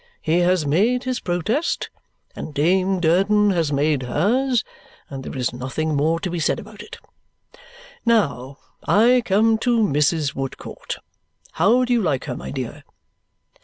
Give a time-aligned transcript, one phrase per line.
[0.19, 1.91] He has made his protest,
[2.35, 4.63] and Dame Durden has made hers,
[5.11, 6.97] and there is nothing more to be said about it.
[8.03, 10.33] Now I come to Mrs.
[10.33, 10.97] Woodcourt.
[11.51, 12.83] How do you like her, my dear?"